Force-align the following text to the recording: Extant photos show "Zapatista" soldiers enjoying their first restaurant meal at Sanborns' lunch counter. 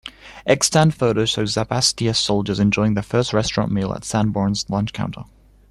Extant 0.47 0.95
photos 0.95 1.29
show 1.29 1.43
"Zapatista" 1.43 2.15
soldiers 2.15 2.59
enjoying 2.59 2.95
their 2.95 3.03
first 3.03 3.33
restaurant 3.33 3.71
meal 3.71 3.93
at 3.93 4.01
Sanborns' 4.01 4.67
lunch 4.67 4.93
counter. 4.93 5.25